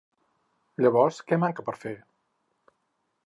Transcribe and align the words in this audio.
Llavors, 0.85 1.19
què 1.31 1.39
manca 1.43 1.67
per 1.67 1.75
fer? 1.83 1.93